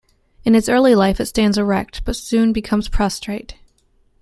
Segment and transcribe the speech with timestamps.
[0.43, 3.57] In its early life it stands erect, but soon becomes prostrate.